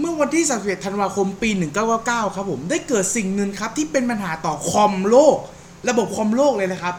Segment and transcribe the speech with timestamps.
[0.00, 1.50] เมื่อวันที่ 31 ธันวาคม ปี
[1.92, 5.36] 1999 ครับผม ได้เกิดสิ่งหนึ่งครับ ที่เป็นปัญหาต่อคอมโลก
[5.88, 6.94] ระบบคอมโลกเลยนะครับ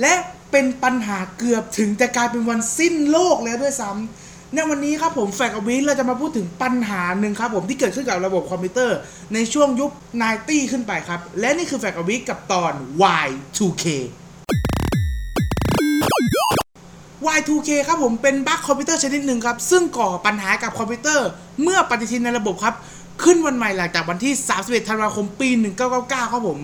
[0.00, 0.12] และ
[0.50, 8.96] เป็นปัญหาเกือบถึงจะกลายเป็นวันสิ้นโลกแล้วด้วยซ้ำในวันนี้ครับผมแฟกอวิเราจะมาพูดถึงปัญหาหนึ่งครับผมที่เกิดขึ้นกับระบบคอมพิวเตอร์
[9.34, 9.90] ในช่วงยุค
[10.30, 12.72] 90 ขึ้นไปครับ และนี่คือแฟกอวิกับตอน
[13.28, 13.84] Y2K
[17.26, 21.28] Y2K ครับผมเป็นบั๊กคอมพิวเตอร์ชนิดหนึ่งครับ ซึ่งก่อปัญหากับคอมพิวเตอร์
[21.62, 22.74] เมื่อปฏิทินในระบบครับ
[23.22, 25.48] ขึ้นวันใหม่หลังจากวันที่ 31 ธันวาคม ปี
[25.90, 26.58] 1999 ครับผม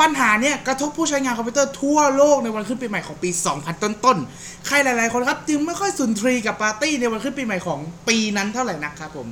[0.00, 9.28] ปัญหาเนี่ยกระทบผู้ใช้งานคอมพิวเตอร์ทั่วโลกในวันขึ้นปีใหม่ของปี 2000 ต้นๆ ใครหลายๆคนครับ จึงไม่ค่อยสุนทรีกับปาร์ตี้ในวันขึ้นปีใหม่ของปีนั้นเท่าไหร่นักครับผม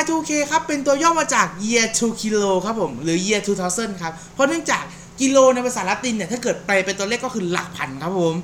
[0.00, 3.40] Y2K ครับเป็นตัวย่อมาจาก year 2 kilo ครับผมหรือ year
[3.70, 4.82] 2000 ครับเพราะเนื่องจาก
[5.20, 8.34] กิโลในภาษาละตินเนี่ยถ้าเกิดแปลเป็นตัวเลขก็คือหลักพันครับผม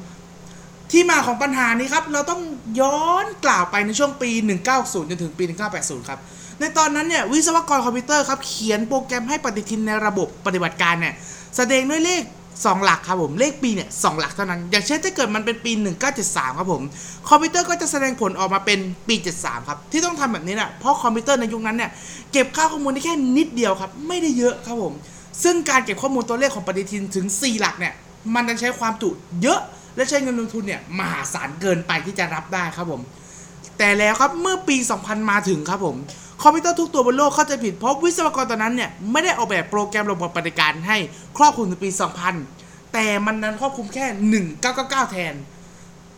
[0.93, 2.41] ที่มาของปัญหานี้ครับ เราต้อง
[2.80, 4.30] ย้อนกล่าวไปในช่วงปี
[4.70, 5.45] 190 จนถึงปี
[5.77, 6.19] 1980 ครับ
[6.61, 11.14] ในตอนนั้นเนี่ยวิศวกรคอมพิวเตอร์ครับ เขียนโปรแกรมให้ปฏิทินในระบบปฏิบัติการเนี่ย
[11.56, 15.73] แสดงด้วยเลข 2 หลักครับผม เลขปีเนี่ยสองหลักเท่านั้น อย่างเช่นถ้าเกิดมันเป็นปี
[16.14, 16.83] 1973 ครับผม
[17.28, 21.91] คอมพิวเตอร์ก็จะแสดงผลออกมาเป็นปี 73 ครับ ที่ต้องทำแบบนี้นะเพราะคอมพิวเตอร์ในยุคนั้นเนี่ย
[22.33, 24.95] เก็บค่าข้อมูลได้แค่นิดเดียวครับ ไม่ได้เยอะครับผม
[25.42, 27.95] ซึ่งการเก็บข้อมูลตัวเลขของปฏิทินถึง 4 หลักเนี่ย
[28.34, 29.11] มันจะใช้ความจุ
[29.42, 29.61] เยอะ
[29.97, 33.03] และใช้เงินลงทุนเนี่ยมหาศาลเกินไปที่จะรับได้ครับผม
[33.78, 35.97] แต่แล้วครับเมื่อปี 2000 มาถึงครับผม
[36.42, 40.97] คอมพิวเตอร์ทุกตัวบนโลกเข้าใจผิดเพราะวิศวกรตอนนั้นเนี่ยไม่ได้ออกแบบโปรแกรมระบบปฏิการให้
[41.36, 41.91] ครอบคลุมในปี
[42.41, 44.06] 2000 แต่มันนั้นครอบคลุมแค่
[44.62, 45.34] 1999 แทน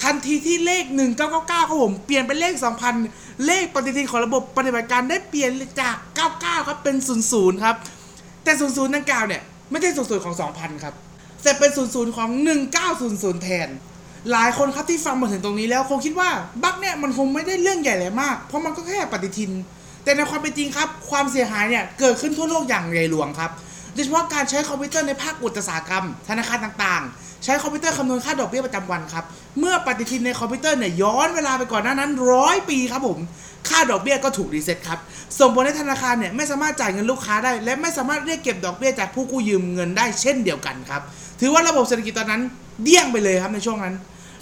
[0.03, 0.85] ทันทีที่เลข
[1.25, 2.55] 1999ครับผมเปลี่ยนเป็นเลข
[2.99, 5.95] 2000 เลขปฏิทินของระบบปฏิบัติการได้เปลี่ยนจาก
[6.33, 6.97] 99 ครับเป็น
[7.31, 7.77] 00 ครับ
[8.45, 10.95] แต่ 00ดังกล่าวเนี่ยไม่ใช่00ของ 2000 ครับ
[11.43, 12.31] แต่เป็น00ของ
[12.87, 13.69] 1900 แทน
[14.33, 16.31] หลายคนครับที่ฟังมาถึงตรงนี้แล้วคงคิดว่า
[16.63, 19.51] บั๊กเนี่ยมันคงไม่ได้เรื่องใหญ่อะไรมาก เพราะมันก็แค่ปฏิทิน
[20.05, 23.51] แต่ในความเป็นจริงครับ ความเสียหายเนี่ยเกิดขึ้นทั่วโลกอย่างใหญ่หลวงครับ
[23.93, 29.25] โดยเฉพาะการใช้คอมพิวเตอร์ในภาคอุตสาหกรรม ธนาคารต่างๆใช้คอมพิวเตอร์คำนวณค่าดอกเบี้ยประจำวันครับ
[29.59, 33.19] เมื่อปฏิทินในคอมพิวเตอร์เนี่ยย้อนเวลาไปก่อนหน้านั้นร้อยปีครับผม
[33.69, 34.99] ค่าดอกเบี้ยก็ถูก reset ครับ
[35.39, 41.03] ส่งผลให้ธนาคารเนี่ยไม่สามารถจ่ายเงินลูกค้าได้ และไม่สามารถเรียกเก็บดอกเบี้ยจากผู้กู้ยืมเงินได้เช่นเดียวกันครับ
[41.41, 42.43] ถือว่าระบบเศรษฐกิจตอนนั้น
[42.83, 43.95] เดี้ยงไปเลยครับในช่วงนั้น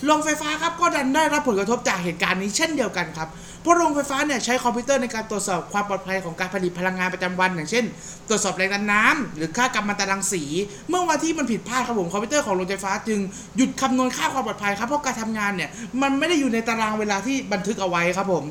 [0.05, 3.29] โรงไฟฟ้าครับก็ดันได้รับผลกระทบจากเหตุการณ์นี้เช่นเดียวกันครับ
[3.63, 7.85] เพราะโรงไฟฟ้าเนี่ยใช้คอมพิวเตอร์ในการตรวจสอบความปลอดภัยของการผลิตพลังงานประจำวัน อย่างเช่น
[8.29, 10.43] ตรวจสอบแรงดันน้ำหรือค่ากัมมันตรังสี
[10.89, 13.19] เมื่อวันที่มันผิดพลาดครับผมคอมพิวเตอร์ของโรงไฟฟ้าจึง
[13.57, 15.71] หยุดคำนวณค่าความปลอดภัยครับเพราะการทำงานเนี่ย
[16.03, 18.45] มันไม่ได้อยู่ในตารางเวลาที่บันทึกเอาไว้ครับผม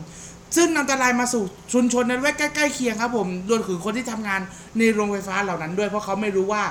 [0.55, 1.43] ซึ่งนำอันตรายมาสู่
[1.73, 4.41] ชุมชนในละแวกใกล้ๆเคียงครับผมรวมถึงคนที่ทำงาน
[4.77, 6.63] ในโรงไฟฟ้าเหล่านั้นด้วย เพราะเขาไม่รู้ว่า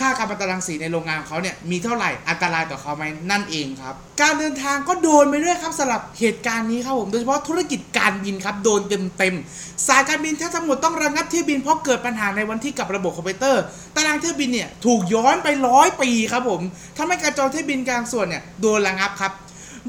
[0.00, 8.80] ค่ากัมมันตรังสีในโรงงานของเขาเนี่ยมีเท่าไหร่อันตรายต่อเขาไหมนั่นเองครับ การเดินทางก็โดนไปด้วยครับสำหรับเหตุการณ์นี้ครับผมโดยเฉพาะธุรกิจการบินครับโดน
[9.18, 13.62] เต็มๆสายการบินแทบทั้งหมดต้องระงับเที่ยวบินเพราะเกิดปัญหาในวันที่กับระบบคอมพิวเตอร์
[13.96, 16.60] ตารางเที่ยวบินเนี่ยถูกย้อนไปร้อยปีครับผม
[16.96, 19.32] ทำให้การจองเที่ยวบินบางส่วนเนี่ยโดนระงับครับ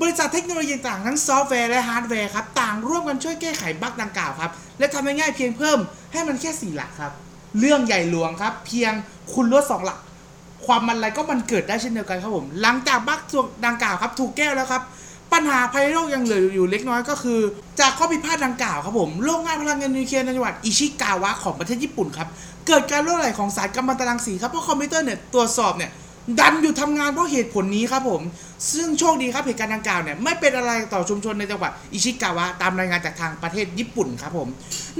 [0.01, 5.79] บริษัทเทคโนโลยีต่างทั้งซอฟต์แวร์และฮาร์ดแวร์ครับต่างร่วมกันช่วยแก้ไขบั๊กดังกล่าวครับและทำให้ง่ายเพียงเพิ่ม
[6.13, 7.13] ให้มันแค่4หลักครับ
[7.59, 8.93] เรื่องใหญ่หลวงครับ เพียง
[9.33, 9.99] คุณลดสองหลัก
[10.65, 14.81] ความบรรลัยก็มันเกิดได้เช่นเดียวกันครับผม หลังจากบั๊กส่วนดังกล่าวครับ ถูกแก้แล้วครับ
[15.33, 17.39] ปัญหาภัยโลกยังเหลืออยู่เล็กน้อยก็คือ
[17.79, 22.27] จากข้อผิดพลาดดังกล่าวครับผมโรงงานพลังงานนิวเคลียร์ในจังหวัดอิชิกาวะของประเทศญี่ปุ่นครับ
[22.67, 25.91] เกิดการรั่วไหลของสารกัมมันตรังสีครับเพราะคอมพิวเตอร์เนี่ยตรวจสอบเนี่ย
[26.39, 28.21] ดันหยุดทำงานเพราะเหตุผลนี้ครับผม
[28.73, 34.47] ซึ่งโชคดีครับเหตุการณ์ดังกล่าวเนี่ยไม่เป็นอะไรต่อชุมชนในจังหวัดอิชิกาวะตามรายงานจากทางประเทศญี่ปุ่นครับผม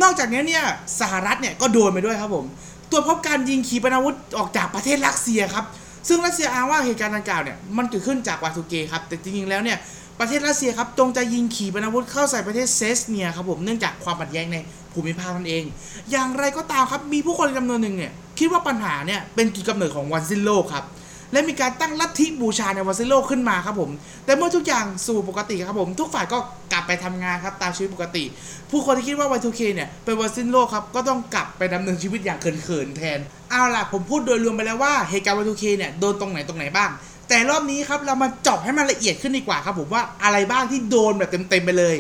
[0.02, 0.64] นอกจากนี้เนี่ย
[1.00, 2.46] สหรัฐเนี่ยก็โดนไปด้วยครับผม
[2.92, 5.66] ตรวจพบการยิงขีปนาวุธออกจากประเทศรัสเซียครับ
[6.08, 9.78] ซึ่งรัสเซียอ้างว่าเหตุการณ์ดังกล่าวเนี่ยมันเกิดขึ้นจาก Y2K ครับแต่จริงๆแล้วเนี่ย
[10.20, 14.58] ประเทศรัสเซียครับจงใจยิงขีปนาวุธเข้าใส่ประเทศเชชเนียครับผมเนื่องจากความขัดแย้งใน
[14.94, 15.64] ภูมิภาคนั่นเอง
[16.12, 20.86] อย่างไรก็ตามครับมีผู้คนจำนวนหนึ่งเนี่ยคิดว่าปัญหาเนี่ยเป็นจุดกำเนิดของวันสิ้นโลกครับ
[21.32, 23.92] และมีการตั้งลัทธิบูชาในวันสิ้นโลขึ้นมาครับผม
[24.26, 26.38] แต่เมื่อทุกอย่างสู่ปกติครับผม ทุกฝ่ายก็
[26.72, 28.24] กลับไปทำงานครับตามชีวิตปกติ
[28.72, 33.20] ผู้คนที่คิดว่า Y2K เนี่ยเป็นวันสิ้นโลครับก็ต้องกลับไปดำเนินชีวิตอย่างเขินๆแทน
[33.50, 36.90] เอาล่ะผมพูดโดยรวมไปแล้วว่าเหตุการณ์ Y2K เนี่ยโดนตรงไหนตรงไหนบ้าง
[37.30, 41.96] แต่รอบนี้ครับเรามาเจาะให้มันละเอียดขึ้นดีกว่าครับผมว่าอะไรบ้างที่โดนแบบเต็มๆไปเลย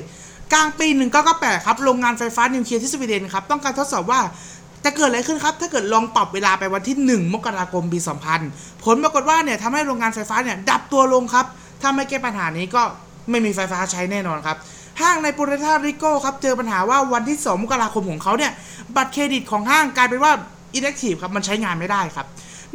[0.53, 0.87] กลางปี
[1.27, 4.21] 1998 ครับ โรงงานไฟฟ้านิวเคลียร์ที่สวีเดนครับ ต้องการทดสอบว่า
[4.83, 7.99] จะเกิดอะไรขึ้นครับ ถ้าเกิดลองปรับเวลาไปวันที่ 1 มกราคมปี
[8.41, 11.45] 2000 ผลปรากฏว่าเนี่ยทำให้โรงงานไฟฟ้าเนี่ยดับตัวลงครับ
[11.81, 12.81] ถ้าไม่แก้ปัญหานี้ก็
[13.29, 14.57] ไม่มีไฟฟ้าใช้แน่นอนครับ
[15.01, 18.51] ห้างในปูเรตาริโกครับ เจอปัญหาว่าวันที่ 2 มกราคมของเขาเนี่ย
[18.95, 20.31] บัตรเครดิตของห้างกลายเป็นว่า
[20.77, 22.25] inactive ครับ มันใช้งานไม่ได้ครับ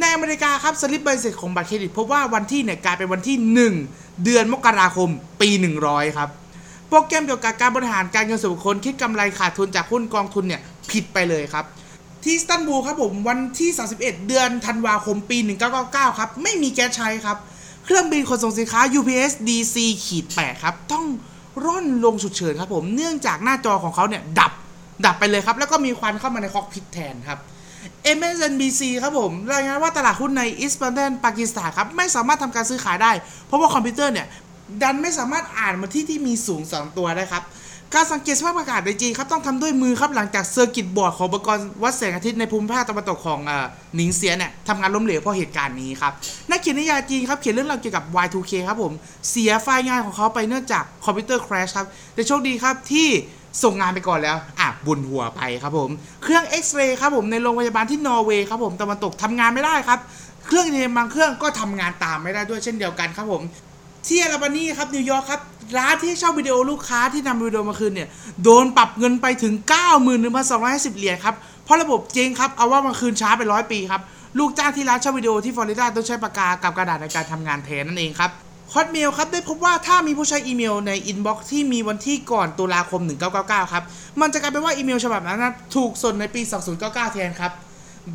[0.00, 3.36] ในอเมริกาครับสลิปใบเสร็จของบัตรเครดิต พบว่าวันที่เนี่ยกลายเป็นวันที่
[3.82, 5.08] 1 เดือนมกราคม
[5.40, 5.48] ปี
[5.84, 6.28] 100 ครับ
[6.88, 10.60] โปรแกรมเกี่ยวกับการบริหารการเงินส่วนบุคคลคิดกำไรขาดทุนจากหุ้นกองทุนเนี่ย
[10.90, 11.64] ผิดไปเลยครับ
[12.24, 15.38] ที่สตันบูลครับผมวันที่ 31 เดือนธันวาคมปี
[15.78, 17.36] 1999 ครับ ไม่มีแก๊สใช้ครับ
[17.84, 21.04] เครื่องบินขนส่งสินค้า UPS DC ขีด8ครับ ต้อง
[21.64, 24.52] ร่อนลงฉุกเฉินครับผมเนื่องจากหน้าจอของเขาเนี่ยดับ
[25.06, 27.38] ดับไปเลยครับ แล้วก็มีควันเข้ามาในคอกพิทแทนครับ
[28.18, 33.12] MSNBC ครับผม รายงานว่าตลาดหุ้นในอิสตันบูลปากีสถานครับ ไม่สามารถทำการซื้อขายได้
[33.46, 34.26] เพราะว่าคอมพิวเตอร์เนี่ย
[34.82, 37.42] ดันไม่สามารถอ่านวันที่ที่มีศูนย์ 2 ตัวได้ครับ
[37.94, 43.66] การสังเกตสภาพอากาศในจีนครับต้องทำด้วยมือครับหลังจาก circuit board ของอุปกรณ์วัดแสงอาทิตย์ในภูมิภาคตะวันตกของอ่า
[43.96, 46.12] หนิงเซียเนี่ยทำงานล้มเหลวเพราะเหตุการณ์นี้ครับ
[46.50, 48.92] นักเขียนนิยายจีนครับเขียนเรื่องราวเกี่ยวกับ Y2K ครับผม
[49.30, 53.08] เสียไฟล์งานของเขาไปเนื่องจากคอมพิวเตอร์ crash ครับแต่โชคดีครับที่
[53.62, 55.90] ส่งงานไปก่อนแล้วอะบุญหัวไปครับผม
[56.22, 59.98] เครื่องเอ็กซเรย์ครับผมในโรงพยาบาลที่นอร์เวย์ครับผมตะวันตกทำงานไม่ได้ครับ
[60.46, 63.42] เครื่องเทมบางเครื่องก็ทำงานตามไม่ได้ด้วยเช่นเดียวกันครับผม
[64.06, 65.40] ที่อัลบานีครับนิวยอร์กครับ
[65.78, 68.08] ร้านที่เช่าวิดีโอลูกค้าที่นำวิดีโอมาคืนเนี่ย
[68.42, 69.54] โดนปรับเงินไปถึง
[70.26, 71.34] 91,250 เหรียญครับ
[71.64, 74.02] เพราะระบบเจ๊งครับ หาว่ามาคืนช้าไปร้อยปีครับ
[74.38, 78.30] ลูกจ้างที่ร้านเช่าวิดีโอที่ฟลอริดาต้องใช้ปากกากับกระดาษในการทำงานแทนนั่นเองครับ
[78.72, 83.00] Hotmail ครับได้พบว่าถ้ามีผู้ใช้อีเมลใน inbox ที่มีวันที่ก่อนตุลาคม
[83.36, 83.84] 1999 ครับ
[84.20, 86.40] มันจะกลายเป็นว่าอีเมลฉบับนั้นนะถูกส่งในปี
[86.78, 87.52] 2099 แทนครับ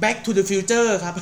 [0.01, 1.15] Back to the future ครับ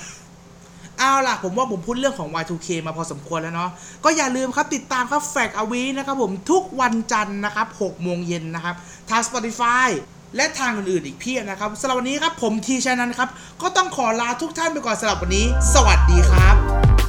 [0.99, 3.69] เอาล่ะ ผมว่าผมพูดเรื่องของ Y2K มาพอสมควรแล้วเนาะ
[4.03, 8.75] ก็อย่าลืมครับติดตามครับแฟกอวีนะครับผมทุกวันจันทร์นะครับ6โมงเย็นนะครับ
[9.09, 9.87] ทาง Spotify
[10.35, 13.29] และทางอื่นๆอีกเพียบนะครับสำหรับวันนี้ครับผมทีชัยนันครับ
[13.61, 16.55] ก็ต้องขอลาทุกท่านไปก่อนสำหรับวันนี้ สวัสดีครับ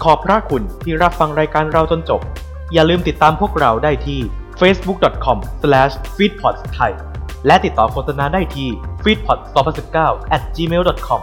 [0.05, 2.21] ขอบพระคุณที่รับฟังรายการเราจนจบ
[2.73, 4.19] อย่าลืมติดตามพวกเราได้ที่
[4.61, 6.93] facebook.com/feedpods ไทย
[7.47, 8.69] และติดต่อโฆษณาได้ที่
[9.05, 9.99] feedpods2019
[10.37, 11.21] at gmail.com